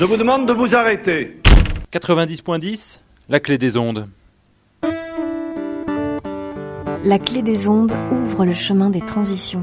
[0.00, 1.36] Je vous demande de vous arrêter.
[1.92, 4.08] 90.10, la clé des ondes.
[7.04, 9.62] La clé des ondes ouvre le chemin des transitions.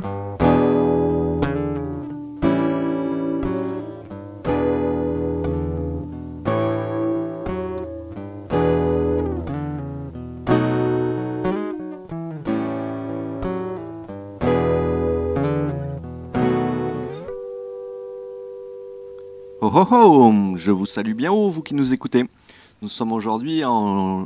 [19.86, 22.26] Je vous salue bien haut, vous qui nous écoutez.
[22.82, 24.26] Nous sommes aujourd'hui en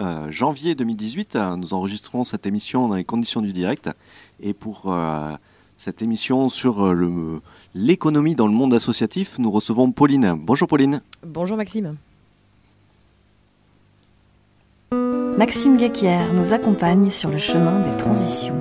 [0.00, 1.34] euh, janvier 2018.
[1.34, 3.90] euh, Nous enregistrons cette émission dans les conditions du direct.
[4.40, 5.32] Et pour euh,
[5.76, 7.40] cette émission sur euh,
[7.74, 10.36] l'économie dans le monde associatif, nous recevons Pauline.
[10.38, 11.00] Bonjour Pauline.
[11.26, 11.96] Bonjour Maxime.
[15.36, 18.60] Maxime Guéquière nous accompagne sur le chemin des transitions.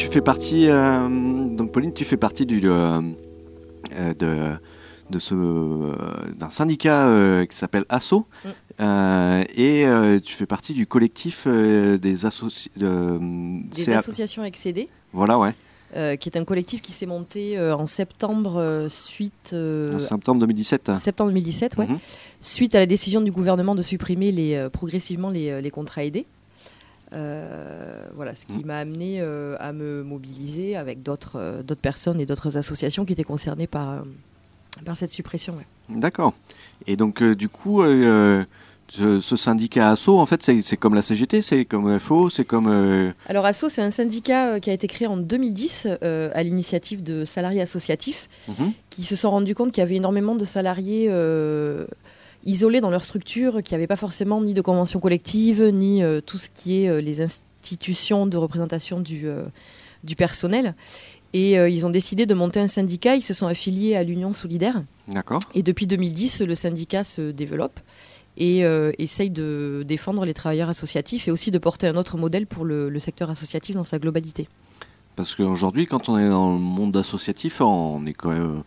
[0.00, 1.08] Tu fais partie, euh,
[1.52, 3.02] donc Pauline, tu fais partie du, euh,
[3.92, 4.56] euh, de,
[5.10, 5.92] de ce, euh,
[6.38, 8.48] d'un syndicat euh, qui s'appelle ASSO, Mm.
[8.80, 12.72] euh, et tu fais partie du collectif des associés.
[12.76, 15.52] Des associations excédées, Voilà, ouais.
[15.96, 20.40] euh, qui est un collectif qui s'est monté euh, en septembre euh, suite En septembre
[20.40, 20.92] 2017.
[20.96, 21.98] septembre 2017, ouais, Mhm.
[22.40, 26.24] suite à la décision du gouvernement de supprimer les, progressivement les, les contrats aidés.
[27.12, 32.20] Euh, voilà, ce qui m'a amené euh, à me mobiliser avec d'autres euh, d'autres personnes
[32.20, 34.04] et d'autres associations qui étaient concernées par,
[34.84, 35.54] par cette suppression.
[35.54, 35.96] ouais.
[35.96, 36.34] D'accord.
[36.86, 41.64] Et donc, du coup, ce, ce syndicat ASSO, en fait, c'est comme la CGT, c'est
[41.64, 43.12] comme FO, c'est comme.
[43.26, 47.24] Alors ASSO, c'est un syndicat qui a été créé en 2010 euh, à l'initiative de
[47.24, 48.72] salariés associatifs mhm.
[48.90, 51.08] qui se sont rendus compte qu'il y avait énormément de salariés
[52.44, 56.38] isolés dans leur structure, qui n'avaient pas forcément ni de convention collective, ni euh, tout
[56.38, 59.44] ce qui est euh, les institutions de représentation du, euh,
[60.04, 60.74] du personnel.
[61.32, 64.82] Et ils ont décidé de monter un syndicat, ils se sont affiliés à l'Union Solidaire.
[65.06, 65.38] D'accord.
[65.54, 67.78] Et depuis 2010, le syndicat se développe
[68.36, 68.62] et
[68.98, 72.88] essaye de défendre les travailleurs associatifs et aussi de porter un autre modèle pour le,
[72.88, 74.48] le secteur associatif dans sa globalité.
[75.14, 78.64] Parce qu'aujourd'hui, quand on est dans le monde associatif, on est quand même,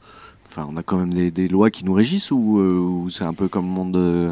[0.56, 3.24] enfin, on a quand même des, des lois qui nous régissent ou, euh, ou c'est
[3.24, 4.32] un peu comme le monde de-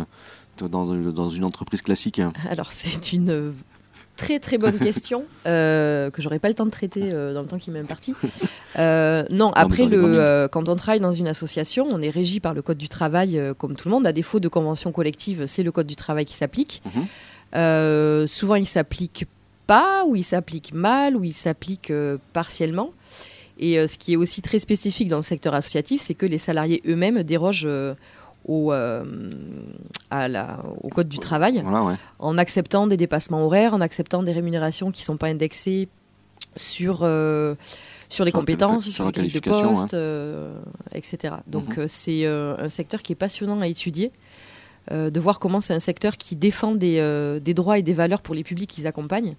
[0.60, 2.20] de- dans, dans une entreprise classique.
[2.20, 2.32] hein?
[2.50, 3.52] Alors, c'est une euh,
[4.18, 7.48] très très bonne question euh, que j'aurais pas le temps de traiter euh, dans le
[7.48, 8.14] temps qui m'est imparti.
[8.80, 12.54] Euh, non, après, le, euh, quand on travaille dans une association, on est régi par
[12.54, 14.08] le Code du travail euh, comme tout le monde.
[14.08, 16.82] À défaut de convention collective, c'est le Code du travail qui s'applique.
[16.86, 17.06] Mhm.
[17.56, 19.26] Euh, souvent, il s'applique
[19.68, 22.92] pas, ou il s'applique mal, ou il s'applique euh, partiellement.
[23.60, 26.38] Et euh, ce qui est aussi très spécifique dans le secteur associatif, c'est que les
[26.38, 27.94] salariés eux-mêmes dérogent euh,
[28.46, 29.04] au, euh,
[30.10, 31.94] à la- au Code du travail Voilà, ouais.
[32.20, 35.88] en acceptant des dépassements horaires, en acceptant des rémunérations qui ne sont pas indexées
[36.56, 37.56] sur, euh,
[38.10, 40.54] sur les Sur compétences, sur, les grilles de poste, euh,
[40.94, 41.36] etc.
[41.48, 41.88] Donc Mhm.
[41.88, 44.12] c'est un secteur qui est passionnant à étudier,
[44.90, 48.22] de voir comment c'est un secteur qui défend des, euh, des droits et des valeurs
[48.22, 49.36] pour les publics qu'ils accompagnent,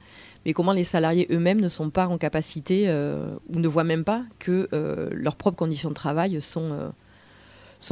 [0.47, 4.05] mais comment les salariés eux-mêmes ne sont pas en capacité euh, ou ne voient même
[4.05, 6.71] pas que euh, leurs propres conditions de travail sont...
[6.73, 6.91] euh,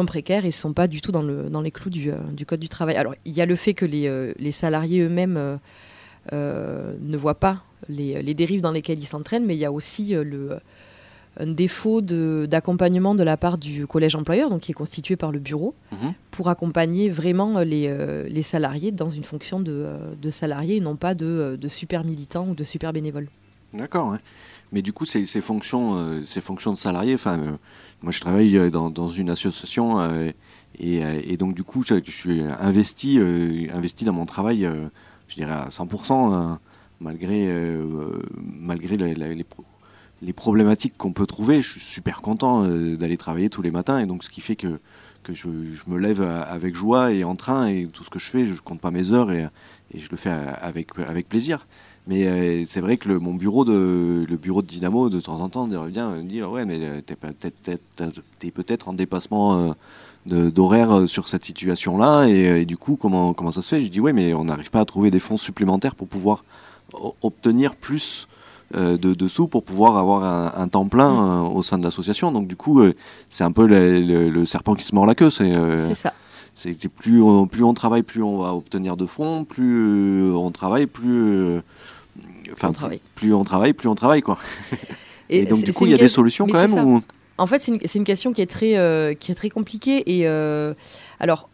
[0.07, 2.61] précaires et ne sont pas du tout dans, le, dans les clous du, euh, Code
[2.61, 2.97] du travail.
[2.97, 5.57] Alors, il y a le fait que les, euh, salariés eux-mêmes euh,
[6.33, 10.15] euh, ne voient pas les, dérives dans lesquelles ils s'entraînent, mais il y a aussi
[10.15, 10.61] euh, le,
[11.39, 15.31] un défaut de- d'accompagnement de, la part du collège employeur, donc qui est constitué par
[15.33, 16.13] le bureau, Mhm.
[16.33, 20.81] pour accompagner vraiment les, euh, les salariés dans une fonction de, euh, de salariés et
[20.81, 23.29] non pas de, euh, de super militants ou de super bénévoles.
[23.73, 24.17] D'accord.
[24.73, 27.53] Mais du coup, ces, ces fonctions, euh, ces fonctions de salarié, enfin, euh,
[28.03, 30.01] moi, je travaille dans, dans une association
[30.79, 33.19] et, et donc du coup, je, je suis investi,
[33.73, 34.69] investi dans mon travail,
[35.29, 36.55] je dirais à 100%, euh,
[37.01, 37.47] malgré,
[38.43, 39.47] malgré la- la- les,
[40.23, 41.63] les problématiques qu'on peut trouver.
[41.63, 44.57] Je suis super content euh, d'aller travailler tous les matins et donc ce qui fait
[44.57, 44.79] que
[45.23, 45.49] que je,
[45.87, 48.61] me lève euh, avec joie et en train et tout ce que je fais, je
[48.61, 49.47] compte pas mes heures et,
[49.93, 51.67] et je le fais euh, avec, avec plaisir.
[52.07, 55.49] Mais c'est vrai que le, mon bureau de le bureau de Dynamo de temps en
[55.51, 59.75] temps revient me dire ouais mais t'es peut-être en dépassement
[60.31, 63.83] euh, d'horaire sur cette situation là et, et du coup comment comment ça se fait?
[63.83, 66.43] Je dis ouais mais on n'arrive pas à trouver des fonds supplémentaires pour pouvoir
[67.21, 68.29] obtenir plus
[68.75, 72.31] de, de sous pour pouvoir avoir un, un temps plein euh, au sein de l'association.
[72.33, 72.95] Donc du coup euh,
[73.29, 75.31] c'est un peu le, le- le serpent qui se mord la queue.
[75.31, 76.13] C'est euh, ça.
[76.55, 80.51] c'est plus on, plus on travaille, plus on va obtenir de fonds, plus euh, on
[80.51, 81.61] travaille, plus euh,
[82.53, 83.01] enfin On plus- travaille.
[83.17, 84.39] plus on travaille, plus on travaille quoi.
[85.29, 87.01] Et, donc du coup il y a des solutions quand même ou
[87.39, 90.03] En fait, c'est une, une question qui est très, euh, qui est très compliquée.
[90.19, 90.75] Et euh,
[91.21, 91.49] alors,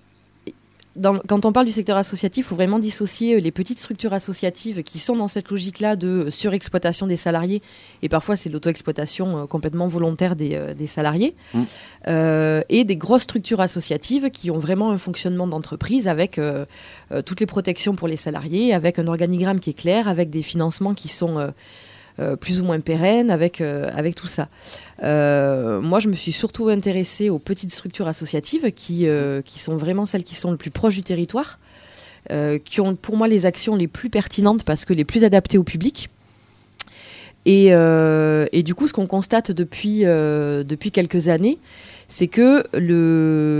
[0.96, 4.82] dans- quand on parle du secteur associatif, il faut vraiment dissocier les petites structures associatives
[4.82, 7.62] qui sont dans cette logique-là de surexploitation des salariés,
[8.02, 11.62] et parfois c'est l'auto-exploitation euh, complètement volontaire des, euh, des salariés, Mm.
[12.08, 16.64] euh, et des grosses structures associatives qui ont vraiment un fonctionnement d'entreprise avec euh,
[17.12, 20.42] euh, toutes les protections pour les salariés, avec un organigramme qui est clair, avec des
[20.42, 21.50] financements qui sont euh, euh,
[22.40, 24.48] plus ou moins pérennes, avec, euh, avec tout ça.
[25.02, 29.76] Euh, moi, je me suis surtout intéressée aux petites structures associatives qui, euh, qui sont
[29.76, 31.58] vraiment celles qui sont le plus proches du territoire,
[32.32, 35.58] euh, qui ont pour moi les actions les plus pertinentes parce que les plus adaptées
[35.58, 36.08] au public.
[37.44, 41.58] Et, euh, et du coup, ce qu'on constate depuis, euh, depuis quelques années,
[42.08, 42.64] c'est que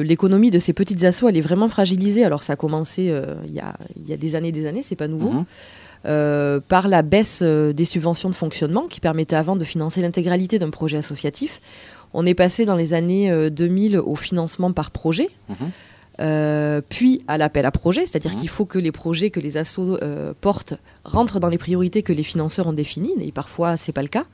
[0.02, 2.25] l'économie de ces petites assos, elle est vraiment fragilisée.
[2.25, 3.76] Alors, ça a commencé euh, il y, a,
[4.06, 5.31] y a des années, des années, c'est pas nouveau.
[5.31, 5.44] Mhm.
[6.06, 10.58] Euh, par la baisse euh, des subventions de fonctionnement qui permettait avant de financer l'intégralité
[10.61, 11.61] d'un projet associatif.
[12.14, 15.56] On est passé dans les années euh, 2000 au financement par projet, Mhm.
[16.20, 18.38] euh, puis à l'appel à projet, c'est-à-dire Mhm.
[18.38, 20.75] qu'il faut que les projets que les assos euh, portent
[21.05, 24.25] rentrent dans les priorités que les financeurs ont définies, et parfois c'est pas le cas.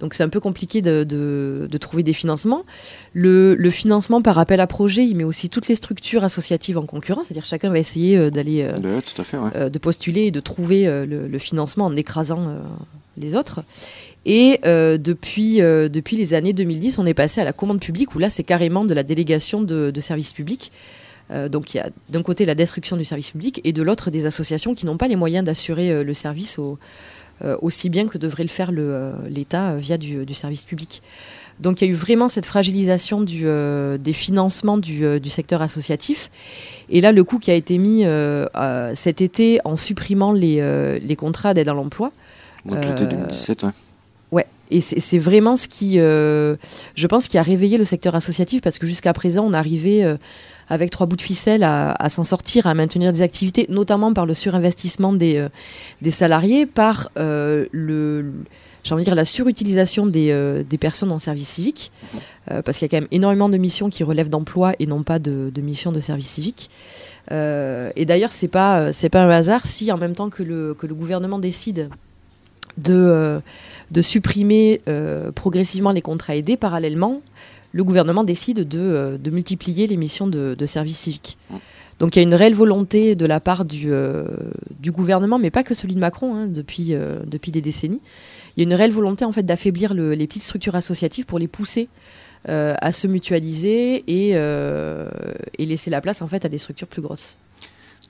[0.00, 2.64] Donc c'est un peu compliqué de, de- de trouver des financements.
[3.12, 6.86] Le, le financement par appel à projet, il met aussi toutes les structures associatives en
[6.86, 8.74] concurrence, c'est-à-dire chacun va essayer euh, d'aller euh,
[9.44, 12.56] Ouais, euh, de postuler et de trouver le, le financement en écrasant
[13.16, 13.60] les autres.
[14.26, 18.14] Et euh, depuis, euh, depuis les années 2010, on est passé à la commande publique
[18.14, 20.72] où là, c'est carrément de la délégation de, de services publics.
[21.30, 24.10] Euh, donc il y a d'un côté la destruction du service public et de l'autre
[24.10, 26.76] des associations qui n'ont pas les moyens d'assurer le service au- euh,
[27.62, 31.02] aussi bien que devrait le faire le, euh, l'État euh, via du, du service public.
[31.60, 35.28] Donc il y a eu vraiment cette fragilisation du, euh, des financements du, euh, du
[35.28, 36.30] secteur associatif.
[36.88, 40.56] Et là, le coup qui a été mis euh, euh, cet été en supprimant les,
[40.60, 42.12] euh, les contrats d'aide à l'emploi,
[42.70, 43.70] euh, 2017, ouais.
[44.32, 46.56] Ouais, et c'est c'est vraiment ce qui, euh,
[46.94, 50.16] je pense, qui a réveillé le secteur associatif parce que jusqu'à présent, on arrivait euh,
[50.70, 54.34] avec trois bouts de ficelle à, s'en sortir, à maintenir des activités, notamment par le
[54.34, 61.90] surinvestissement des, euh, salariés, par euh, la surutilisation des, euh, des personnes en service civique,
[62.64, 65.18] parce qu'il y a quand même énormément de missions qui relèvent d'emploi et non pas
[65.18, 66.70] de, missions de service civique.
[67.30, 71.38] Et d'ailleurs, c'est pas c'est pas un hasard si en même temps que le gouvernement
[71.38, 71.90] décide
[72.76, 73.40] de
[74.00, 74.80] supprimer
[75.36, 77.20] progressivement les contrats aidés, parallèlement,
[77.72, 81.38] le gouvernement décide de, euh, de multiplier les missions de, de service civique.
[81.98, 84.24] Donc il y a une réelle volonté de la part du, euh,
[84.80, 88.00] du gouvernement, mais pas que celui de Macron, hein, depuis, euh, depuis des décennies.
[88.56, 91.38] Il y a une réelle volonté en fait d'affaiblir le- les petites structures associatives pour
[91.38, 91.88] les pousser
[92.48, 94.30] euh, à se mutualiser et,
[95.58, 97.36] et laisser la place en fait à des structures plus grosses.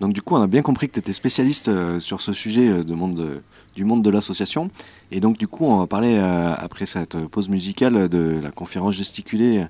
[0.00, 2.69] Donc du coup, on a bien compris que tu étais spécialiste euh, sur ce sujet
[2.69, 3.43] euh, de-
[3.75, 4.70] du monde de l'association.
[5.12, 8.94] Et donc du coup, on va parler, euh, après cette pause musicale, de la conférence
[8.94, 9.67] gesticulée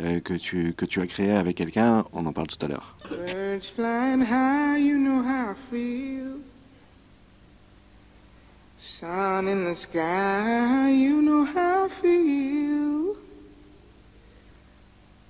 [0.00, 2.04] euh, que, tu, as créée avec quelqu'un.
[2.12, 2.96] On en parle tout à l'heure.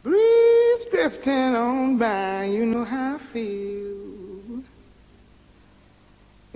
[0.05, 3.98] Breeze drifting on by, you know how I feel.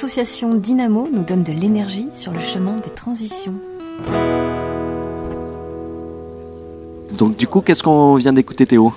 [0.00, 3.54] L'association Dynamo nous donne de l'énergie sur le chemin des transitions.
[7.18, 8.92] Donc du coup, qu'est-ce qu'on vient d'écouter Théo?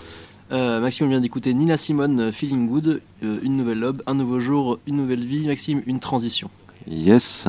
[0.51, 4.39] Euh, Maxime vient d'écouter Nina Simone, euh, Feeling Good, euh, une nouvelle aube, un nouveau
[4.39, 5.47] jour, une nouvelle vie.
[5.47, 6.51] Maxime, une transition.
[6.87, 7.47] Yes.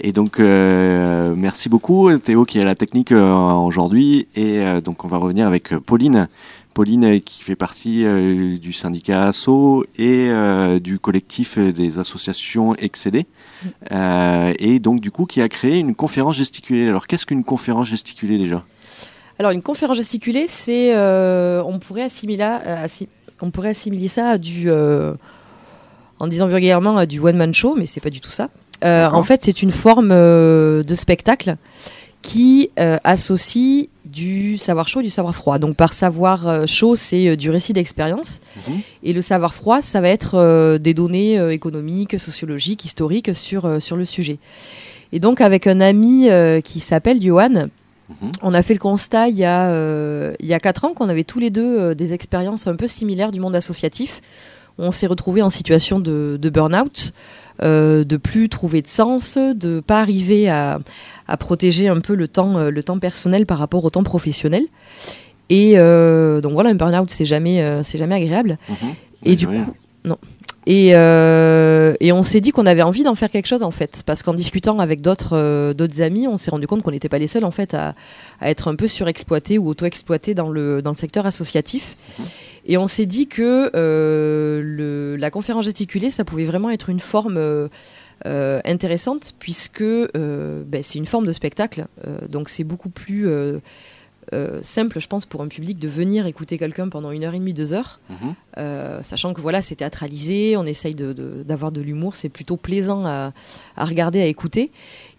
[0.00, 4.28] Et donc, euh, merci beaucoup Théo qui est à la technique euh, aujourd'hui.
[4.34, 6.28] Et euh, donc, on va revenir avec euh, Pauline.
[6.78, 12.76] Pauline euh, qui fait partie euh, du syndicat ASSO et euh, du collectif des associations
[12.76, 13.26] excédées.
[13.90, 16.88] Euh, et donc, du coup, qui a créé une conférence gesticulée.
[16.88, 18.62] Alors, qu'est-ce qu'une conférence gesticulée déjà?
[19.40, 23.08] Alors une conférence gesticulée, c'est euh, on pourrait assimiler assi-
[23.40, 25.14] on pourrait assimiler ça à du euh,
[26.20, 28.50] en disant vulgairement à du one man show, mais c'est pas du tout ça.
[28.84, 31.56] Euh, en fait, c'est une forme de spectacle
[32.22, 32.70] qui
[33.04, 35.58] associe du savoir chaud et du savoir froid.
[35.58, 38.80] Donc par savoir euh, chaud, c'est euh, du récit d'expérience Mhm.
[39.04, 43.96] et le savoir froid, ça va être euh, des données économiques, sociologiques, historiques sur sur
[43.96, 44.38] le sujet.
[45.12, 46.28] Et donc avec un ami
[46.64, 47.68] qui s'appelle Johan,
[48.08, 48.30] Mhm.
[48.42, 51.10] on a fait le constat il y a, euh, il y a quatre ans qu'on
[51.10, 54.22] avait tous les deux euh, des expériences un peu similaires du monde associatif.
[54.78, 57.12] On s'est retrouvés en situation de, de burn-out,
[57.62, 60.80] euh, de plus trouver de sens, de pas arriver à,
[61.26, 64.64] à protéger un peu le temps, euh, le temps personnel par rapport au temps professionnel.
[65.50, 68.58] Et euh, donc voilà, un burn-out, c'est jamais, euh, c'est jamais agréable.
[68.68, 68.76] Mhm.
[69.24, 69.54] Et Ouais, du coup,
[70.04, 70.18] non.
[70.66, 74.02] Et, euh, et on s'est dit qu'on avait envie d'en faire quelque chose en fait,
[74.04, 77.26] parce qu'en discutant avec d'autres d'autres amis, on s'est rendu compte qu'on n'était pas les
[77.26, 77.94] seuls en fait à,
[78.42, 81.96] à être un peu surexploités ou auto-exploités dans le dans le secteur associatif.
[82.68, 87.00] Et on s'est dit que euh, le, la conférence gesticulée, ça pouvait vraiment être une
[87.00, 87.68] forme euh,
[88.26, 91.86] euh, intéressante puisque ben, c'est une forme de spectacle,
[92.28, 93.26] donc c'est beaucoup plus
[94.62, 97.54] simple, je pense, pour un public de venir écouter quelqu'un pendant une heure et demie,
[97.54, 97.98] deux heures.
[98.10, 98.34] Mhm.
[99.02, 103.04] Sachant que voilà, c'est théâtralisé, on essaye de- de- d'avoir de, l'humour, c'est plutôt plaisant
[103.06, 103.32] à,
[103.76, 104.70] à regarder, à écouter.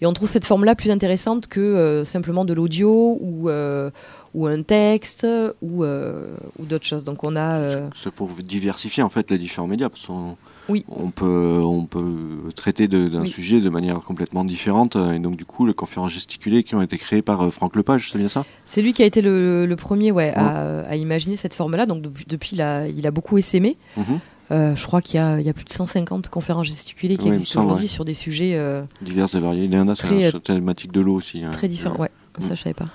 [0.01, 3.89] Et on trouve cette forme-là plus intéressante que euh, simplement de l'audio ou, euh,
[4.33, 5.25] ou un texte
[5.62, 6.27] ou, euh,
[6.59, 7.03] ou d'autres choses.
[7.03, 7.55] Donc on a...
[7.57, 9.89] euh, C'est pour diversifier en fait les différents médias.
[9.89, 10.38] Parce qu'on
[10.69, 10.86] Oui.
[10.88, 13.29] on peut, on peut traiter d'un Oui.
[13.29, 14.95] sujet de manière complètement différente.
[14.95, 18.12] euh, Et donc du coup, les conférences gesticulées qui ont été créées par Franck Lepage,
[18.12, 18.45] c'est bien ça?
[18.65, 21.86] C'est lui qui a été le, le premier ouais, à, à imaginer cette forme-là.
[21.86, 23.77] Donc depuis, depuis il, a, il a beaucoup essaimé.
[23.98, 24.19] Mhm.
[24.51, 27.27] Euh, je crois qu'il y, a- il y a plus de 150 conférences gesticulées qui
[27.27, 27.88] existent aujourd'hui ouais.
[27.88, 29.65] sur des sujets euh, Diverses et variées.
[29.65, 31.43] Il y en a sur la thématique de l'eau aussi.
[31.43, 31.51] hein.
[31.51, 31.98] très différents.
[31.98, 32.09] Ouais,
[32.39, 32.55] ça Mm.
[32.55, 32.88] je savais pas.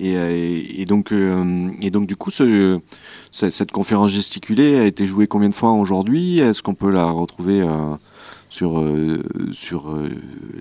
[0.00, 2.78] Et, euh, et, et donc, euh, et donc du coup, ce-
[3.32, 6.38] ce- cette conférence gesticulée a été jouée combien de fois aujourd'hui?
[6.38, 7.94] Est-ce qu'on peut la retrouver euh,
[8.48, 10.08] sur, euh, sur euh,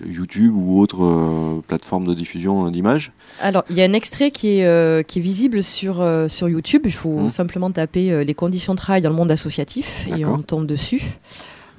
[0.06, 3.12] YouTube ou autre euh, plateforme de diffusion d'images?
[3.40, 6.82] Alors, il y a un extrait qui est, qui est visible sur, sur YouTube.
[6.86, 7.30] Il faut Mhm.
[7.30, 11.02] simplement taper les conditions de travail dans le monde associatif et on tombe dessus.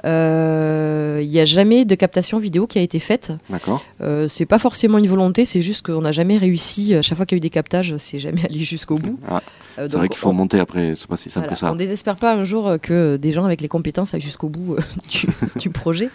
[0.05, 3.33] Euh, Il n'y a jamais de captation vidéo qui a été faite.
[3.51, 6.95] D'accord Euh, c'est pas forcément une volonté, c'est juste qu'on n'a jamais réussi.
[7.03, 9.19] Chaque fois qu'il y a eu des captages, c'est jamais allé jusqu'au bout.
[9.29, 9.43] Ah,
[9.79, 11.73] Euh, C'est vrai qu'il faut on- monter après, c'est pas si simple voilà, que ça.
[11.73, 14.75] On désespère pas un jour euh, que des gens avec les compétences aillent jusqu'au bout
[14.75, 15.27] euh, du,
[15.59, 16.11] du projet.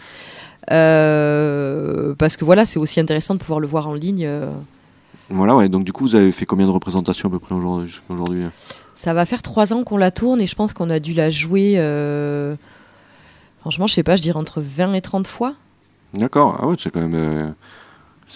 [0.72, 4.26] Euh, parce que voilà, c'est aussi intéressant de pouvoir le voir en ligne.
[4.26, 4.50] euh,
[5.30, 5.70] Voilà, ouais.
[5.70, 8.44] Donc du coup, vous avez fait combien de représentations à peu près aujourd'hui aujourd'hui
[8.96, 11.30] Ça va faire trois ans qu'on la tourne et je pense qu'on a dû la
[11.30, 11.74] jouer.
[11.78, 12.56] euh,
[13.64, 15.54] Franchement, je sais pas, je dirais entre 20 et 30 fois.
[16.14, 16.58] D'accord.
[16.62, 17.16] Ah ouais, c'est quand même.
[17.16, 17.50] euh,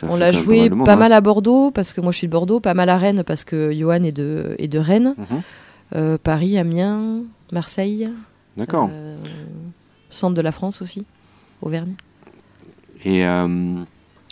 [0.03, 0.95] On l'a joué pas hein.
[0.95, 3.43] mal à Bordeaux parce que moi je suis de Bordeaux, pas mal à Rennes parce
[3.43, 5.41] que Johan est de, est de Rennes, Mhm.
[5.95, 8.09] euh, Paris, Amiens, Marseille,
[8.55, 8.89] D'accord.
[8.89, 9.17] euh,
[10.11, 11.05] centre de la France aussi,
[11.61, 11.93] Auvergne.
[13.03, 13.23] Et,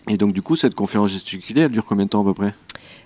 [0.09, 2.53] et donc du coup, cette conférence gesticulée, elle dure combien de temps à peu près?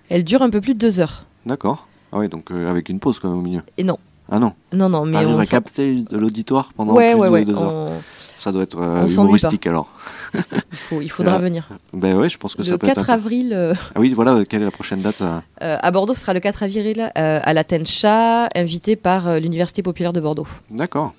[0.09, 1.25] Elle dure un peu plus de deux heures.
[1.45, 1.87] D'accord.
[2.11, 3.61] Ah ouais, donc avec une pause quand même au milieu.
[3.77, 3.97] Et non,
[4.31, 4.53] Ah non.
[4.73, 7.45] non, non, mais on à s'en- capter de l'auditoire pendant ouais, plus ouais, de ouais.
[7.45, 7.73] deux heures.
[7.73, 8.01] on-
[8.35, 9.89] Ça doit être euh, humoristique alors.
[10.33, 11.39] Il, faut- il faudra Ah.
[11.39, 11.67] venir.
[11.93, 12.95] Ben ouais, je pense que Le ça peut être.
[12.95, 15.91] 4 intér- avril, euh, Ah oui, voilà, quelle est la prochaine date euh euh, à
[15.91, 20.13] Bordeaux, ce sera le 4 avril euh, à la Tencha, invité par euh, l'Université populaire
[20.13, 20.47] de Bordeaux.
[20.69, 21.13] D'accord.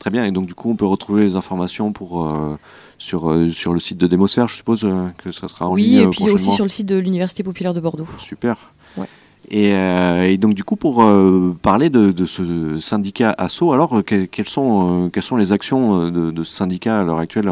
[0.00, 0.24] Très bien.
[0.24, 2.58] Et donc, du coup, on peut retrouver les informations pour, euh,
[2.98, 5.82] sur, euh, sur le site de Démosphère, je suppose euh, que ça sera en oui,
[5.84, 8.08] ligne et euh, puis aussi sur le site de l'Université populaire de Bordeaux.
[8.18, 8.56] Super.
[8.96, 9.06] Ouais.
[9.50, 14.02] Et, euh, et donc, du coup, pour euh, parler de, ce syndicat ASSO, alors, euh,
[14.02, 17.50] que- quelles, sont, quelles sont les actions de, ce syndicat à l'heure actuelle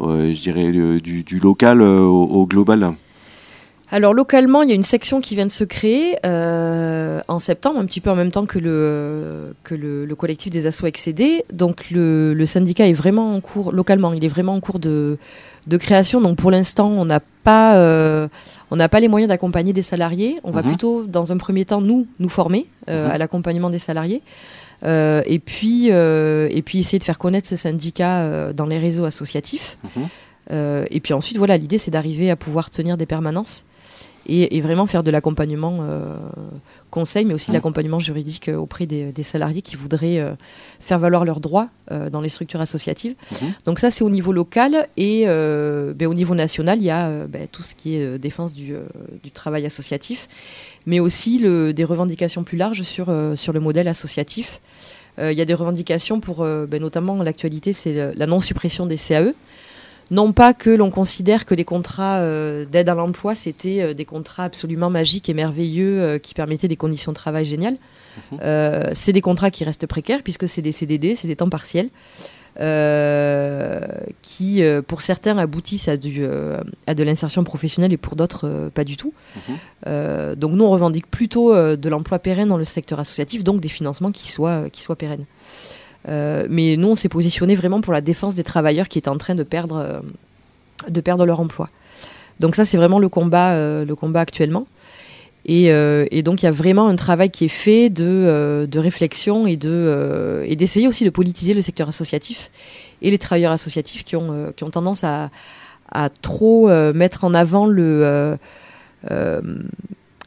[0.00, 2.94] Je dirais du, du local au global?
[3.92, 7.78] Alors localement, il y a une section qui vient de se créer euh, en septembre,
[7.78, 11.44] un petit peu en même temps que le, que le, le collectif des assos excédés.
[11.52, 15.18] Donc le, le syndicat est vraiment en cours, localement, il est vraiment en cours de,
[15.66, 16.22] de création.
[16.22, 18.28] Donc pour l'instant, on n'a pas, euh,
[18.70, 20.38] on n'a pas les moyens d'accompagner des salariés.
[20.42, 20.68] On va Mhm.
[20.68, 23.10] plutôt, dans un premier temps, nous, nous former euh, Mhm.
[23.12, 24.22] à l'accompagnement des salariés.
[24.84, 28.78] Euh, et, puis, euh, et puis essayer de faire connaître ce syndicat euh, dans les
[28.78, 29.76] réseaux associatifs.
[29.96, 30.06] Mhm.
[30.90, 33.64] Et puis ensuite, voilà, l'idée c'est d'arriver à pouvoir tenir des permanences
[34.26, 36.14] et, et vraiment faire de l'accompagnement euh,
[36.90, 37.56] conseil, mais aussi de Mhm.
[37.56, 40.32] l'accompagnement juridique auprès des, des salariés qui voudraient euh,
[40.80, 43.14] faire valoir leurs droits euh, dans les structures associatives.
[43.32, 43.52] Mhm.
[43.64, 47.46] Donc ça, c'est au niveau local et ben, au niveau national, il y a ben,
[47.50, 48.74] tout ce qui est défense du,
[49.22, 50.28] du travail associatif,
[50.86, 54.60] mais aussi le, des revendications plus larges sur, sur le modèle associatif.
[55.18, 58.96] Euh, Il y a des revendications pour, euh, ben, notamment l'actualité, c'est la non-suppression des
[58.96, 59.34] CAE.
[60.12, 64.04] Non pas que l'on considère que les contrats euh, d'aide à l'emploi, c'était euh, des
[64.04, 67.78] contrats absolument magiques et merveilleux euh, qui permettaient des conditions de travail géniales.
[68.42, 71.88] Euh, c'est des contrats qui restent précaires puisque c'est des CDD, c'est des temps partiels,
[74.20, 76.26] qui pour certains aboutissent à, du,
[76.86, 79.14] à de l'insertion professionnelle et pour d'autres pas du tout.
[79.36, 80.34] Mhm.
[80.34, 84.12] Donc nous on revendique plutôt de l'emploi pérenne dans le secteur associatif, donc des financements
[84.12, 85.24] qui soient, qui soient pérennes.
[86.08, 89.18] Euh, mais nous, on s'est positionné vraiment pour la défense des travailleurs qui étaient en
[89.18, 90.00] train de perdre, euh,
[90.88, 91.68] de perdre leur emploi.
[92.40, 94.66] Donc ça, c'est vraiment le combat, euh, le combat actuellement.
[95.44, 95.72] Et,
[96.22, 99.68] donc, il y a vraiment un travail qui est fait de, de réflexion et de
[99.68, 102.50] euh, d'essayer aussi de politiser le secteur associatif
[103.02, 105.30] et les travailleurs associatifs qui ont, qui ont tendance à,
[105.90, 108.38] à trop mettre en avant le...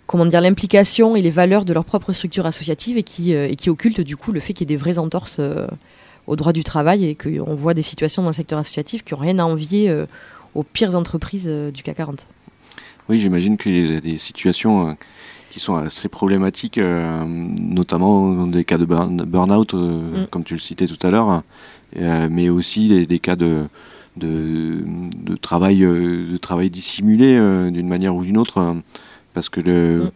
[0.07, 3.55] comment dire l'implication et les valeurs de leur propre structure associative et qui, euh, et
[3.55, 5.67] qui occultent du coup le fait qu'il y ait des vraies entorses euh,
[6.27, 9.19] au droit du travail et qu'on voit des situations dans le secteur associatif qui n'ont
[9.19, 10.05] rien à envier euh,
[10.53, 12.27] aux pires entreprises du CAC 40.
[13.09, 14.95] Oui, j'imagine qu'il y a des situations
[15.51, 20.25] qui sont assez problématiques, notamment dans des cas de burn- burn-out, Mm.
[20.31, 21.43] comme tu le citais tout à l'heure,
[21.95, 23.63] mais aussi des, des cas de,
[24.17, 24.83] de,
[25.23, 27.35] de travail, de travail dissimulé
[27.71, 28.75] d'une manière ou d'une autre,
[29.35, 30.11] parce que le, Mm.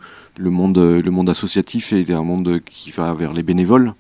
[0.46, 3.94] le, monde, le monde associatif est un monde qui va vers les bénévoles.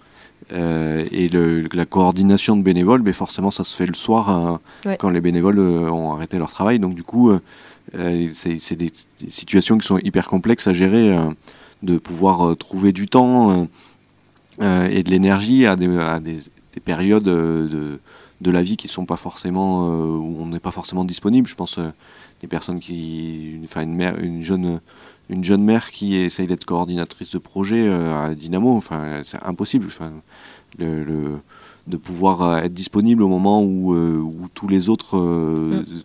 [0.53, 4.97] euh, et le- la coordination de bénévoles, mais forcément, ça se fait le soir Ouais.
[4.97, 6.79] quand les bénévoles euh, ont arrêté leur travail.
[6.79, 7.39] Donc, du coup, euh,
[8.34, 11.15] c'est des, des situations qui sont hyper complexes à gérer,
[11.84, 13.67] de pouvoir trouver du temps
[14.62, 16.38] et de l'énergie à, des, à des,
[16.73, 17.99] des périodes de,
[18.41, 21.47] de la vie qui sont pas forcément où on n'est pas forcément disponible.
[21.47, 21.77] Je pense
[22.41, 24.79] des personnes qui, une, enfin une mère, une jeune,
[25.30, 28.76] une jeune mère qui essaye d'être coordinatrice de projet euh, à Dynamo.
[28.76, 29.86] Enfin, c'est impossible.
[29.88, 30.12] Enfin,
[30.78, 31.39] le, le-
[31.88, 35.18] de pouvoir euh, être disponible au moment où, euh, où tous les autres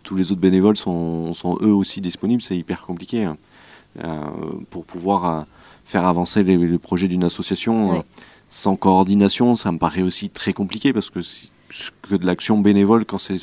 [0.03, 3.37] tous les autres bénévoles sont, sont eux aussi disponibles, c'est hyper compliqué hein.
[4.71, 5.45] Pour pouvoir
[5.85, 8.03] faire avancer les, les projets d'une association
[8.49, 9.55] sans coordination.
[9.55, 11.19] Ça me paraît aussi très compliqué parce que
[12.01, 13.37] que de l'action bénévole quand c'est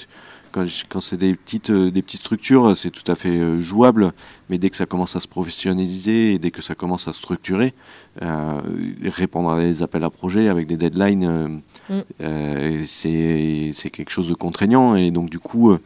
[0.53, 4.12] quand, c'est des petites euh, des petites structures, c'est tout à fait euh, jouable.
[4.51, 7.19] Mais dès que ça commence à se professionnaliser et dès que ça commence à se
[7.19, 7.73] structurer,
[8.21, 8.61] euh,
[9.05, 11.49] répondre à des appels à projets avec des deadlines, euh,
[11.88, 12.85] Mm.
[12.87, 15.77] c'est quelque chose de contraignant et donc du coup,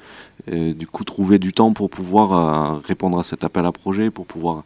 [0.49, 4.65] du coup trouver du temps pour pouvoir répondre à cet appel à projet, pour pouvoir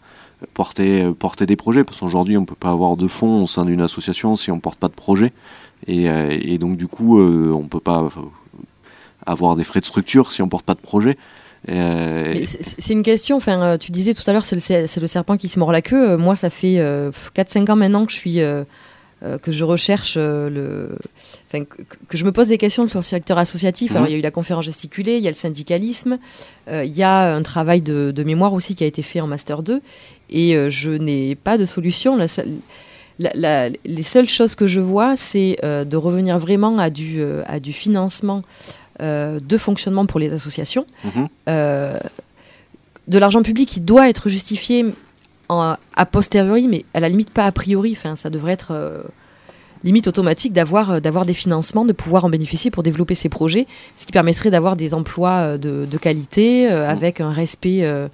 [0.54, 3.82] porter porter des projets parce qu'aujourd'hui on peut pas avoir de fonds au sein d'une
[3.82, 5.32] association si on porte pas de projet
[5.86, 8.08] et, et donc du coup on peut pas
[9.26, 11.16] avoir des frais de structure si on porte pas de projet.
[11.68, 12.34] Euh,
[12.78, 15.58] c'est une question, enfin, euh, tu disais tout à l'heure, c'est le, serpent qui se
[15.58, 16.12] mord la queue.
[16.12, 16.76] Euh, moi, ça fait
[17.36, 18.40] 4-5 ans maintenant que je suis.
[18.40, 18.64] euh,
[19.22, 20.96] euh, que je recherche euh, le,
[21.46, 23.90] enfin que, que je me pose des questions sur le secteur associatif.
[23.90, 24.08] Alors Mhm.
[24.08, 26.18] il y a eu la conférence gesticulée, il y a le syndicalisme,
[26.68, 29.26] euh, il y a un travail de, de mémoire aussi qui a été fait en
[29.26, 29.82] master 2,
[30.30, 32.16] et euh, je n'ai pas de solution.
[32.16, 32.48] La seule-
[33.18, 37.20] la- la- les seules choses que je vois, c'est euh, de revenir vraiment à du,
[37.20, 40.86] euh, à du financement euh, de fonctionnement pour les associations.
[41.04, 41.28] Mhm.
[41.48, 41.98] Euh,
[43.08, 44.86] de l'argent public qui doit être justifié
[45.48, 47.94] en- a posteriori, mais à la limite pas a priori.
[47.96, 48.72] Enfin, ça devrait être.
[48.72, 49.02] euh,
[49.82, 53.66] limite automatique d'avoir euh, d'avoir des financements, de pouvoir en bénéficier pour développer ses projets,
[53.96, 58.06] ce qui permettrait d'avoir des emplois euh, de, de qualité euh, avec un respect euh,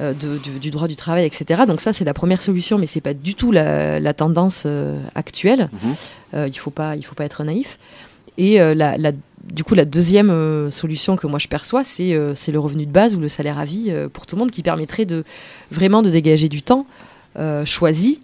[0.00, 1.64] euh, de- du, du droit du travail, etc.
[1.68, 4.98] Donc ça c'est la première solution, mais c'est pas du tout la, la tendance euh,
[5.14, 5.68] actuelle.
[5.74, 5.94] Mhm.
[6.32, 7.78] Euh, il faut pas il faut pas être naïf.
[8.38, 9.12] Et euh, la, la-
[9.52, 12.84] du coup la deuxième euh, solution que moi je perçois c'est euh, c'est le revenu
[12.86, 15.24] de base ou le salaire à vie euh, pour tout le monde qui permettrait de
[15.70, 16.86] vraiment de dégager du temps
[17.64, 18.20] choisi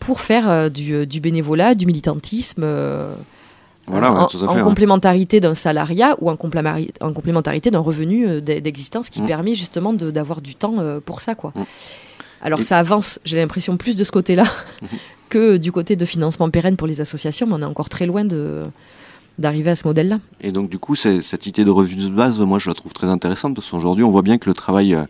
[0.00, 2.64] pour faire du, du bénévolat, du militantisme,
[3.86, 4.62] Voilà, ouais, en, tout à en fait, ouais.
[4.62, 9.26] complémentarité d'un salariat ou en, en complémentarité d'un revenu d'e- d'existence qui Mm.
[9.26, 11.36] permet justement d'avoir du temps pour ça.
[11.36, 11.52] Quoi.
[11.54, 11.62] Mm.
[12.42, 14.44] Alors Et- ça avance, j'ai l'impression, plus de ce côté-là
[15.28, 18.24] que du côté de financement pérenne pour les associations, mais on est encore très loin
[18.24, 18.62] de
[19.38, 20.18] d'arriver à ce modèle-là.
[20.40, 23.06] Et donc du coup, cette idée de revenu de base, moi je la trouve très
[23.06, 25.04] intéressante parce qu'aujourd'hui on voit bien que le travail euh,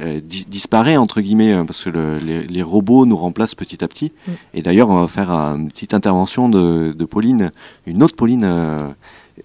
[0.00, 3.82] euh, dis- disparaît entre guillemets euh, parce que le- les, les robots nous remplacent petit
[3.84, 4.12] à petit.
[4.26, 4.30] Mm.
[4.54, 7.52] Et d'ailleurs, on va faire une petite intervention de, de Pauline,
[7.86, 8.78] une autre Pauline, euh,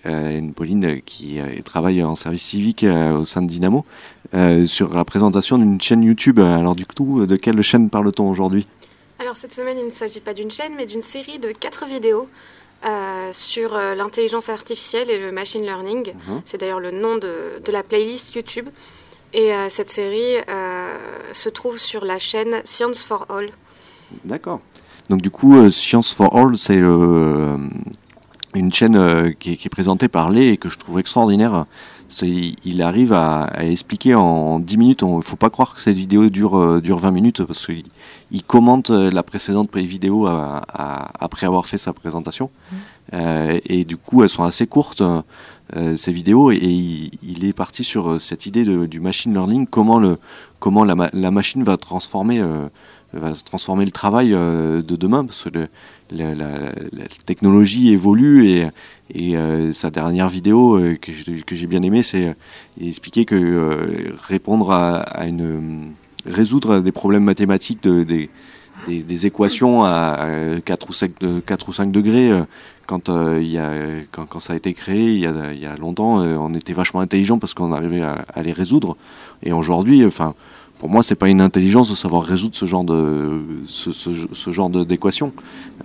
[0.06, 3.86] euh, une Pauline qui euh, travaille en service civique euh, au sein de Dynamo,
[4.34, 6.40] euh, sur la présentation d'une chaîne YouTube.
[6.40, 8.66] Alors du coup, de quelle chaîne parle-t-on aujourd'hui?
[9.20, 12.28] Alors cette semaine, il ne s'agit pas d'une chaîne, mais d'une série de quatre vidéos
[12.86, 16.14] euh, sur euh, l'intelligence artificielle et le machine learning.
[16.14, 16.42] Mhm.
[16.46, 18.70] C'est d'ailleurs le nom de, de la playlist YouTube.
[19.34, 20.36] Et euh, cette série
[21.34, 23.50] se trouve sur la chaîne Science for All.
[24.24, 24.62] D'accord.
[25.10, 30.30] Donc du coup, Science for All, c'est une chaîne qui, est, qui est présentée par
[30.30, 31.66] Lé et que je trouve extraordinaire.
[32.22, 35.02] Il arrive à, à expliquer en 10 minutes.
[35.02, 37.86] Il ne faut pas croire que cette vidéo dure, dure 20 minutes parce qu'il
[38.32, 42.50] il commente euh, la précédente vidéo à- à- après avoir fait sa présentation.
[43.14, 45.02] Euh, et du coup, elles sont assez courtes,
[45.76, 46.52] euh, ces vidéos.
[46.52, 50.18] Et il, il est parti sur cette idée de- du machine learning, comment, le,
[50.60, 52.68] comment la, ma- la machine va transformer euh,
[53.14, 55.68] va transformer le travail de demain parce que le-
[56.12, 58.68] la, la- la technologie évolue et,
[59.14, 59.36] et
[59.72, 62.36] sa dernière vidéo que j'ai bien aimé c'est
[62.82, 65.94] expliquait que répondre à, à une
[66.26, 68.30] résoudre des problèmes mathématiques de, des,
[68.88, 70.20] des, des équations à
[70.64, 72.42] 4 ou 5, de, 4 ou 5 degrés euh,
[72.88, 73.72] quand, euh, il y a,
[74.12, 76.54] quand, quand ça a été créé il y a, il y a longtemps euh, on
[76.54, 78.96] était vachement intelligent parce qu'on arrivait à, à les résoudre
[79.44, 80.34] et aujourd'hui enfin
[80.78, 84.52] pour moi, c'est pas une intelligence de savoir résoudre ce genre de ce, ce, ce
[84.52, 85.32] genre d'équation,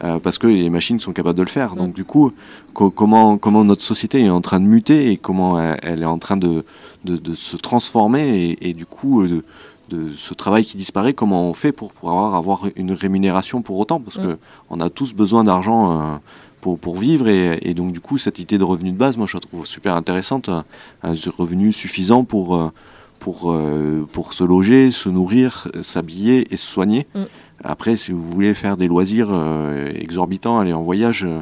[0.02, 1.76] euh, parce que les machines sont capables de le faire.
[1.76, 2.32] Donc du coup,
[2.74, 6.06] co- comment comment notre société est en train de muter et comment elle, elle est
[6.06, 6.64] en train de
[7.04, 9.44] de, de se transformer et, et du coup de,
[9.90, 14.00] de ce travail qui disparaît, comment on fait pour pouvoir avoir une rémunération pour autant,
[14.00, 14.22] parce Mm.
[14.26, 14.38] que
[14.70, 15.82] on a tous besoin d'argent.
[16.00, 16.16] euh,
[16.62, 19.26] pour, pour vivre et, et donc du coup cette idée de revenu de base moi
[19.26, 20.66] je la trouve super intéressante un,
[21.02, 22.70] un revenu suffisant pour euh,
[23.18, 27.06] pour, euh, pour se loger, se nourrir, euh, s'habiller et se soigner.
[27.14, 27.22] Mm.
[27.64, 31.40] Après, si vous voulez faire des loisirs euh, exorbitants, aller en voyage, euh,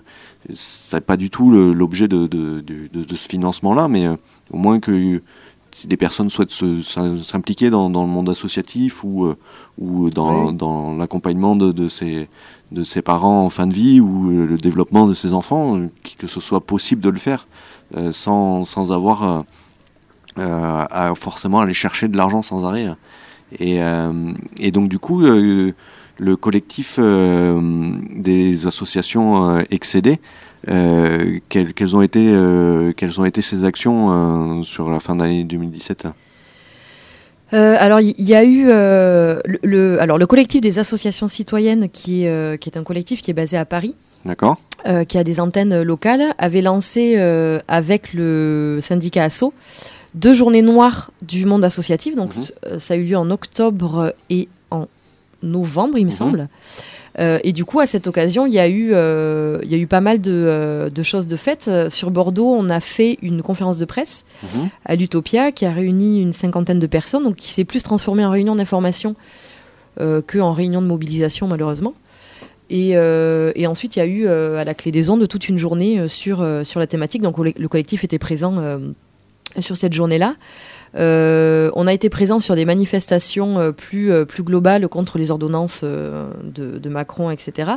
[0.55, 4.15] c'est pas du tout l'objet de, de, de, de- de ce financement-là, mais euh,
[4.53, 5.21] au moins que
[5.73, 6.55] si des personnes souhaitent
[7.23, 9.37] s'impliquer dans, dans le monde associatif ou, euh,
[9.79, 10.55] ou dans, Oui.
[10.55, 12.29] dans l'accompagnement de, de, ses,
[12.73, 15.89] de ses parents en fin de vie ou euh, le développement de ses enfants, euh,
[16.19, 17.47] que ce soit possible de le faire
[18.13, 19.45] sans, sans avoir
[20.37, 22.87] à forcément aller chercher de l'argent sans arrêt.
[23.59, 23.79] Et,
[24.59, 30.21] et donc du coup, le collectif des associations excédées,
[30.69, 35.15] euh, quelles, quelles ont été, euh, quelles ont été ces actions euh, sur la fin
[35.17, 36.07] d'année 2017
[37.55, 42.25] Euh, alors, il y, a eu le, le- alors, le collectif des associations citoyennes, qui
[42.25, 43.95] est, qui est un collectif qui est basé à Paris,
[44.25, 44.59] D'accord
[45.09, 47.17] qui a des antennes locales, avait lancé
[47.69, 49.53] avec le syndicat ASSO
[50.15, 52.15] deux journées noires du monde associatif.
[52.17, 52.79] Donc, Mhm.
[52.79, 54.87] ça a eu lieu en octobre et en
[55.43, 56.17] novembre, il me Mhm.
[56.17, 56.49] semble.
[57.19, 59.79] Euh, et du coup, à cette occasion, il y a eu, euh, il y a
[59.79, 61.69] eu pas mal de, euh, de choses de faites.
[61.89, 64.69] Sur Bordeaux, on a fait une conférence de presse Mhm.
[64.85, 68.31] à l'Utopia qui a réuni une cinquantaine de personnes, donc qui s'est plus transformée en
[68.31, 69.17] réunion d'information
[70.01, 71.95] euh, qu'en réunion de mobilisation, malheureusement.
[72.71, 76.07] Et, et ensuite, il y a eu à la clé des ondes toute une journée
[76.07, 77.23] sur, sur la thématique.
[77.23, 78.63] Donc, le le collectif était présent
[79.59, 80.37] sur cette journée-là.
[80.97, 85.31] Euh, on a été présent sur des manifestations euh, plus, euh, plus globales contre les
[85.31, 87.73] ordonnances de, de Macron, etc.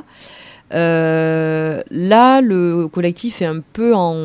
[0.71, 4.15] Là, le collectif est un peu en,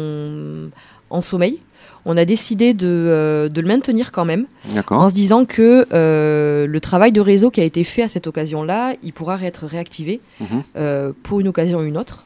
[1.10, 1.60] en sommeil.
[2.08, 4.46] On a décidé de, euh, de le maintenir quand même,
[4.94, 8.28] en se disant que euh, le travail de réseau qui a été fait à cette
[8.28, 10.46] occasion-là, il pourra être réactivé Mhm.
[10.76, 12.24] euh, pour une occasion ou une autre.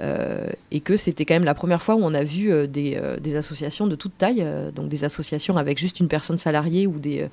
[0.00, 2.96] Euh, et que c'était quand même la première fois où on a vu euh, des,
[2.96, 6.98] euh, des associations de toute taille, donc des associations avec juste une personne salariée ou
[6.98, 7.28] des,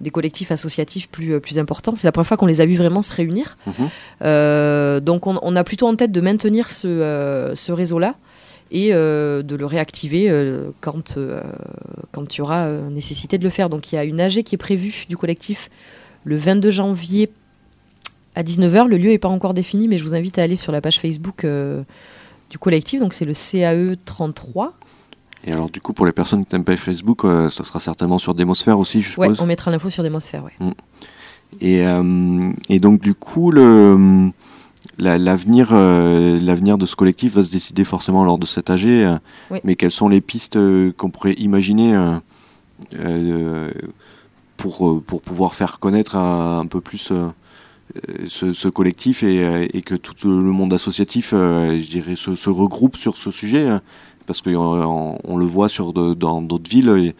[0.00, 1.94] des collectifs associatifs plus, plus importants.
[1.96, 3.56] C'est la première fois qu'on les a vus vraiment se réunir.
[3.66, 3.72] Mhm.
[4.22, 8.16] Euh, donc on, on a plutôt en tête de maintenir ce, euh, ce réseau-là
[8.70, 10.30] et euh, de le réactiver
[10.80, 11.18] quand,
[12.12, 13.70] quand il y aura nécessité de le faire.
[13.70, 15.70] Donc il y a une AG qui est prévue du collectif
[16.24, 17.30] le 22 janvier
[18.38, 18.86] à 19h.
[18.86, 21.00] Le lieu n'est pas encore défini, mais je vous invite à aller sur la page
[21.00, 21.82] Facebook euh,
[22.50, 23.00] du collectif.
[23.00, 24.74] Donc c'est le CAE 33.
[25.44, 28.18] Et alors, du coup, pour les personnes qui n'aiment pas Facebook, euh, ça sera certainement
[28.18, 29.40] sur Démosphère aussi, je Ouais, suppose.
[29.40, 30.44] on mettra l'info sur Démosphère.
[30.44, 30.72] Ouais.
[31.60, 34.30] Et, euh, et donc, du coup, le,
[34.98, 38.84] la- l'avenir, euh, l'avenir de ce collectif va se décider forcément lors de cet AG.
[39.50, 39.60] Oui.
[39.64, 40.58] Mais quelles sont les pistes
[40.96, 41.96] qu'on pourrait imaginer
[44.56, 47.12] pour, pour pouvoir faire connaître un, un peu plus
[48.28, 52.34] ce, ce collectif et, euh, et que tout le monde associatif, euh, je dirais, se,
[52.36, 53.78] se regroupe sur ce sujet euh,
[54.26, 57.14] Parce qu'on on le voit sur de- dans d'autres villes.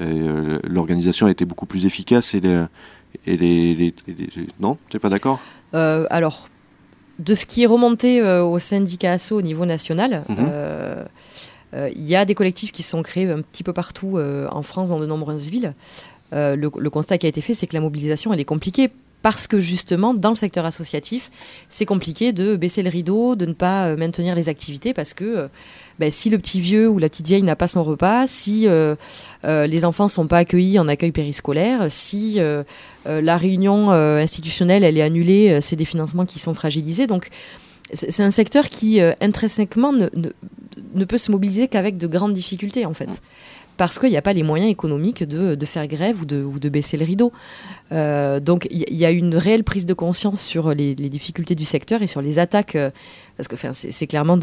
[0.00, 2.64] euh, L'organisation a été beaucoup plus efficace et les,
[3.26, 5.40] et les, les- les- les- non, t'es pas d'accord?
[5.74, 6.48] Euh, alors,
[7.18, 10.36] de ce qui est remonté euh, au syndicat ASSO au niveau national, Mhm.
[10.40, 11.04] euh,
[11.74, 14.48] euh, il y a des collectifs qui se sont créés un petit peu partout euh,
[14.50, 15.74] en France, dans de nombreuses villes.
[16.32, 18.90] Euh, le, le constat qui a été fait, c'est que la mobilisation, elle est compliquée
[19.24, 21.30] parce que justement, dans le secteur associatif,
[21.70, 25.24] c'est compliqué de baisser le rideau, de ne pas euh, maintenir les activités parce que
[25.24, 25.48] euh,
[25.98, 28.96] ben, si le petit vieux ou la petite vieille n'a pas son repas, si euh,
[29.42, 32.38] les enfants sont pas accueillis en accueil périscolaire, si
[33.06, 37.06] la réunion institutionnelle elle est annulée, c'est des financements qui sont fragilisés.
[37.06, 37.30] Donc
[37.94, 40.30] c'est un secteur qui intrinsèquement ne, ne,
[40.94, 43.22] ne peut se mobiliser qu'avec de grandes difficultés en fait.
[43.76, 47.04] Parce qu'il n'y a pas les moyens économiques de, faire grève ou de, baisser le
[47.04, 47.32] rideau.
[47.92, 52.02] Euh, donc il y, a une réelle prise de conscience sur les, difficultés du secteur
[52.02, 52.90] et sur les attaques, euh,
[53.36, 54.38] parce que c'est clairement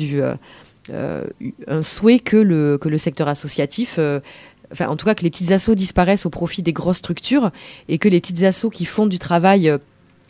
[0.92, 1.24] euh,
[1.68, 6.30] un souhait que le, secteur associatif, en tout cas que les petites assos disparaissent au
[6.30, 7.52] profit des grosses structures
[7.88, 9.74] et que les petites assos qui font du travail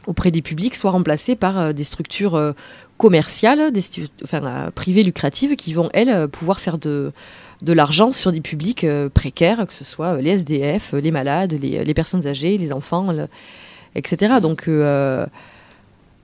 [0.07, 2.53] auprès des publics soient remplacées par des structures
[2.97, 3.71] commerciales,
[4.75, 7.11] privées lucratives qui vont, elles, pouvoir faire de,
[7.61, 11.11] de l'argent sur des publics euh, précaires, que ce soit euh, les SDF, euh, les
[11.11, 13.27] malades, les, les personnes âgées, les enfants, le-
[13.95, 14.35] etc.
[14.41, 15.25] Donc, euh,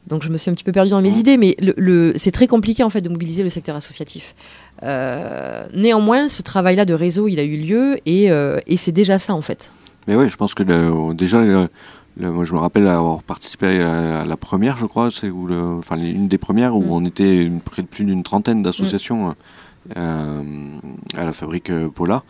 [0.07, 2.31] donc je me suis un petit peu perdue dans mes idées, mais le, le- c'est
[2.31, 4.35] très compliqué en fait de mobiliser le secteur associatif.
[4.83, 9.19] Euh, néanmoins, ce travail-là de réseau, il a eu lieu et, euh, et c'est déjà
[9.19, 9.69] ça en fait.
[10.07, 11.43] Mais oui, je pense que le- déjà,
[12.19, 15.97] moi je me rappelle avoir participé à, à la première, je crois, c'est où enfin
[15.99, 16.91] une des premières où Mm.
[16.91, 19.33] on était une- près de plus d'une trentaine d'associations euh,
[19.95, 22.23] à la fabrique euh, Pola.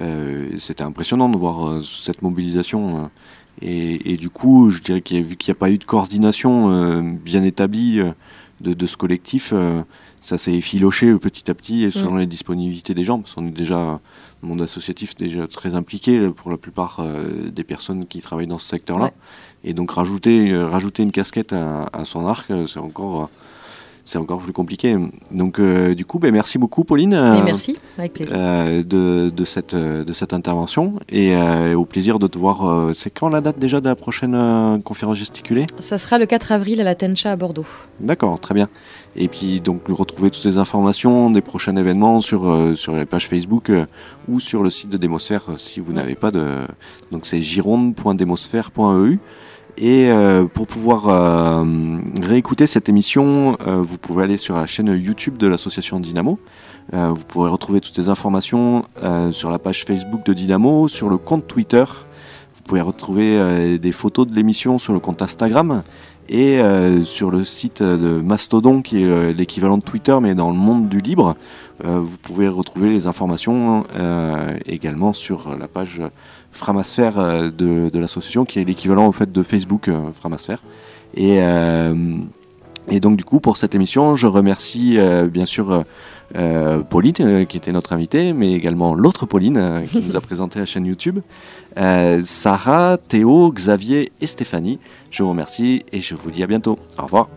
[0.00, 3.04] Euh, C'était impressionnant de voir euh, cette mobilisation.
[3.04, 3.06] euh,
[3.62, 5.78] et, et du coup, je dirais qu'il y a, vu qu'il n'y a pas eu
[5.78, 8.10] de coordination euh, bien établie euh,
[8.60, 9.82] de, de ce collectif, euh,
[10.20, 13.50] ça s'est effiloché petit à petit et selon les disponibilités des gens, parce qu'on est
[13.50, 14.00] déjà
[14.42, 18.46] le monde associatif déjà très impliqué euh, pour la plupart euh, des personnes qui travaillent
[18.48, 19.04] dans ce secteur-là.
[19.06, 19.12] Ouais.
[19.64, 23.26] Et donc rajouter, euh, rajouter une casquette à, à son arc, euh, c'est encore, euh,
[24.04, 24.96] c'est encore plus compliqué.
[25.30, 28.36] Donc euh, du coup, ben, merci beaucoup Pauline euh, merci, avec plaisir.
[28.38, 31.34] euh, de, de, cette, de cette intervention et
[31.74, 32.94] au plaisir de te voir.
[32.94, 35.66] c'est quand la date déjà de la prochaine conférence gesticulée?
[35.80, 37.66] Ça sera le 4 avril à la Tencha à Bordeaux.
[38.00, 38.68] D'accord, très bien.
[39.16, 43.70] Et puis donc retrouver toutes les informations des prochains événements sur, sur les pages Facebook
[44.28, 46.44] ou sur le site de Démosphère si vous n'avez pas de...
[47.10, 49.18] Donc c'est gironde.démosphère.eu.
[49.76, 51.64] Et euh, pour pouvoir euh,
[52.22, 56.38] réécouter cette émission, euh, vous pouvez aller sur la chaîne YouTube de l'association Dynamo.
[56.92, 58.84] Vous pourrez retrouver toutes les informations
[59.32, 61.82] sur la page Facebook de Dynamo, sur le compte Twitter.
[61.82, 65.82] Vous pouvez retrouver des photos de l'émission sur le compte Instagram
[66.28, 66.60] et
[67.04, 70.98] sur le site de Mastodon qui est l'équivalent de Twitter mais dans le monde du
[70.98, 71.36] libre.
[71.82, 73.86] Vous pouvez retrouver les informations
[74.66, 76.02] également sur la page
[76.54, 80.62] Framasphère euh, de, de l'association qui est l'équivalent en fait de Facebook euh, Framasphère.
[81.16, 82.16] Et, euh,
[82.88, 84.98] et donc du coup pour cette émission je remercie
[85.30, 85.84] bien sûr
[86.90, 90.84] Pauline qui était notre invitée mais également l'autre Pauline qui nous a présenté la chaîne
[90.84, 91.20] YouTube.
[92.24, 94.80] Sarah, Théo, Xavier et Stéphanie.
[95.10, 96.78] Je vous remercie et je vous dis à bientôt.
[96.98, 97.28] Au revoir.